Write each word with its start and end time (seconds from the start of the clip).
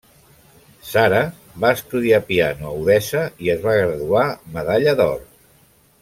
Zara 0.91 1.17
va 1.65 1.69
estudiar 1.79 2.21
piano 2.31 2.71
a 2.71 2.73
Odessa 2.85 3.21
i 3.47 3.51
es 3.57 3.61
va 3.69 3.75
graduar 3.81 4.23
amb 4.31 4.53
medalla 4.59 4.97
d'or. 5.03 5.21